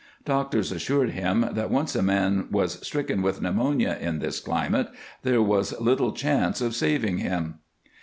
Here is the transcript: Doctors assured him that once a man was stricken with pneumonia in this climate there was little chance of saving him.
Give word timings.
Doctors 0.25 0.71
assured 0.71 1.11
him 1.11 1.47
that 1.51 1.69
once 1.69 1.95
a 1.95 2.01
man 2.01 2.47
was 2.49 2.79
stricken 2.83 3.21
with 3.21 3.39
pneumonia 3.39 3.99
in 4.01 4.17
this 4.17 4.39
climate 4.39 4.87
there 5.21 5.43
was 5.43 5.79
little 5.79 6.11
chance 6.11 6.59
of 6.59 6.73
saving 6.73 7.19
him. 7.19 7.59